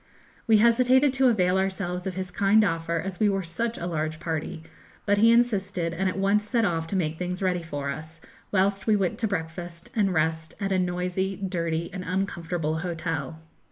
We 0.47 0.57
hesitated 0.57 1.13
to 1.13 1.27
avail 1.27 1.59
ourselves 1.59 2.07
of 2.07 2.15
his 2.15 2.31
kind 2.31 2.63
offer, 2.63 2.95
as 2.97 3.19
we 3.19 3.29
were 3.29 3.43
such 3.43 3.77
a 3.77 3.85
large 3.85 4.19
party; 4.19 4.63
but 5.05 5.19
he 5.19 5.31
insisted, 5.31 5.93
and 5.93 6.09
at 6.09 6.17
once 6.17 6.43
set 6.49 6.65
off 6.65 6.87
to 6.87 6.95
make 6.95 7.19
things 7.19 7.39
ready 7.43 7.61
for 7.61 7.91
us, 7.91 8.19
whilst 8.51 8.87
we 8.87 8.95
went 8.95 9.19
to 9.19 9.27
breakfast 9.27 9.91
and 9.95 10.11
rest 10.11 10.55
at 10.59 10.71
a 10.71 10.79
noisy, 10.79 11.35
dirty, 11.35 11.91
and 11.93 12.03
uncomfortable 12.03 12.79
hotel. 12.79 13.43